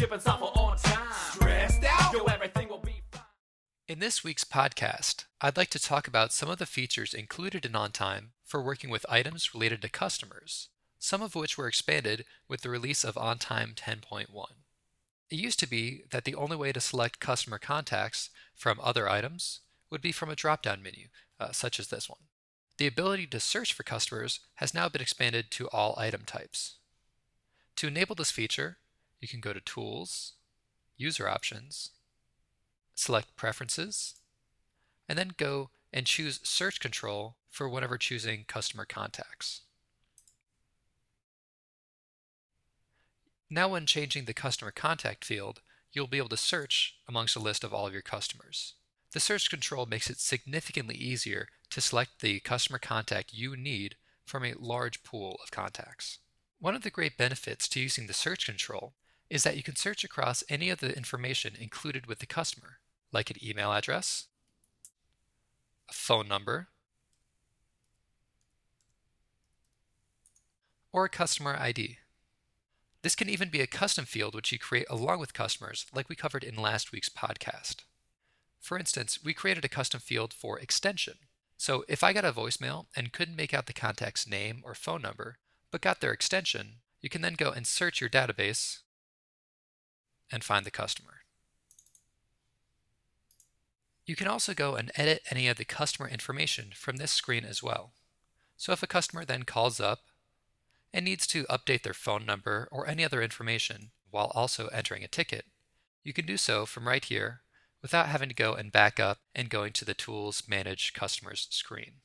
[0.00, 1.12] shipping software on time.
[1.32, 2.14] Stressed out?
[2.14, 3.20] Yo, everything will be fine.
[3.86, 7.72] In this week's podcast, I'd like to talk about some of the features included in
[7.72, 12.70] OnTime for working with items related to customers, some of which were expanded with the
[12.70, 14.26] release of OnTime 10.1.
[15.28, 19.60] It used to be that the only way to select customer contacts from other items
[19.90, 21.08] would be from a drop down menu,
[21.38, 22.20] uh, such as this one.
[22.78, 26.76] The ability to search for customers has now been expanded to all item types.
[27.76, 28.78] To enable this feature,
[29.20, 30.32] you can go to Tools,
[30.96, 31.90] User Options,
[32.94, 34.14] select Preferences,
[35.08, 39.62] and then go and choose Search Control for whenever choosing customer contacts.
[43.48, 45.60] Now when changing the customer contact field,
[45.92, 48.74] you'll be able to search amongst a list of all of your customers.
[49.12, 54.44] The search control makes it significantly easier to select the customer contact you need from
[54.44, 56.18] a large pool of contacts.
[56.60, 58.94] One of the great benefits to using the search control
[59.30, 62.78] is that you can search across any of the information included with the customer,
[63.12, 64.26] like an email address,
[65.88, 66.68] a phone number,
[70.92, 71.98] or a customer ID.
[73.02, 76.16] This can even be a custom field which you create along with customers, like we
[76.16, 77.84] covered in last week's podcast.
[78.60, 81.14] For instance, we created a custom field for extension.
[81.56, 85.02] So if I got a voicemail and couldn't make out the contact's name or phone
[85.02, 85.38] number,
[85.70, 88.80] but got their extension, you can then go and search your database
[90.30, 91.22] and find the customer.
[94.06, 97.62] You can also go and edit any of the customer information from this screen as
[97.62, 97.92] well.
[98.56, 100.00] So if a customer then calls up
[100.92, 105.08] and needs to update their phone number or any other information while also entering a
[105.08, 105.44] ticket,
[106.02, 107.42] you can do so from right here
[107.82, 112.00] without having to go and back up and going to the Tools Manage Customers screen.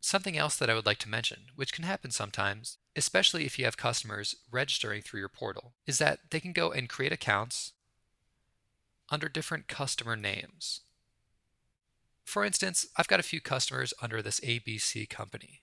[0.00, 3.64] Something else that I would like to mention, which can happen sometimes, especially if you
[3.64, 7.72] have customers registering through your portal, is that they can go and create accounts
[9.10, 10.80] under different customer names.
[12.24, 15.62] For instance, I've got a few customers under this ABC company,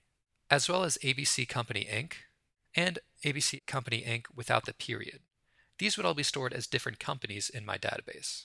[0.50, 2.12] as well as ABC Company Inc.
[2.74, 4.26] and ABC Company Inc.
[4.34, 5.20] without the period.
[5.78, 8.44] These would all be stored as different companies in my database.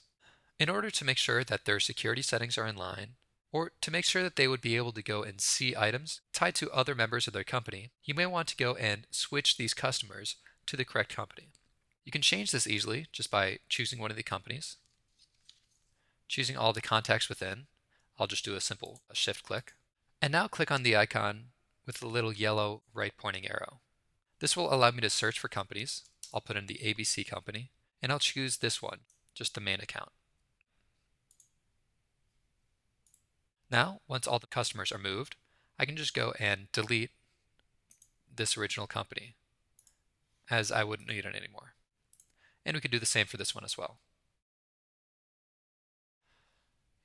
[0.58, 3.10] In order to make sure that their security settings are in line,
[3.52, 6.54] or to make sure that they would be able to go and see items tied
[6.56, 10.36] to other members of their company, you may want to go and switch these customers
[10.66, 11.48] to the correct company.
[12.04, 14.76] You can change this easily just by choosing one of the companies,
[16.26, 17.66] choosing all the contacts within.
[18.18, 19.72] I'll just do a simple shift click.
[20.20, 21.46] And now click on the icon
[21.86, 23.80] with the little yellow right pointing arrow.
[24.40, 26.02] This will allow me to search for companies.
[26.32, 27.70] I'll put in the ABC company
[28.02, 29.00] and I'll choose this one,
[29.34, 30.10] just the main account.
[33.70, 35.36] Now, once all the customers are moved,
[35.78, 37.10] I can just go and delete
[38.34, 39.34] this original company
[40.50, 41.74] as I wouldn't need it anymore.
[42.64, 43.98] And we could do the same for this one as well.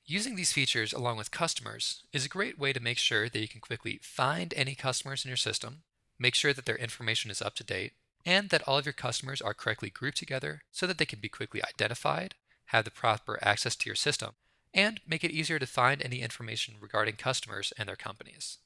[0.06, 3.48] Using these features along with customers is a great way to make sure that you
[3.48, 5.82] can quickly find any customers in your system,
[6.18, 7.92] make sure that their information is up to date,
[8.26, 11.28] and that all of your customers are correctly grouped together so that they can be
[11.28, 12.34] quickly identified,
[12.66, 14.32] have the proper access to your system,
[14.74, 18.58] and make it easier to find any information regarding customers and their companies.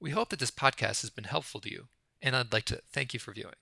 [0.00, 1.88] We hope that this podcast has been helpful to you,
[2.20, 3.54] and I'd like to thank you for viewing.